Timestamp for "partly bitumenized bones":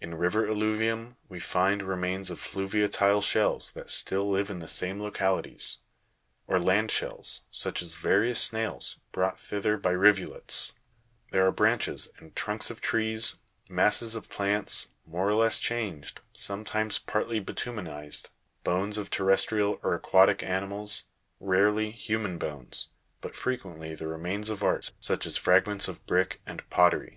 17.00-18.96